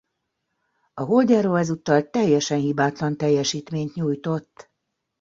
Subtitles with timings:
[0.93, 4.71] A holdjáró ezúttal teljesen hibátlan teljesítményt nyújtott.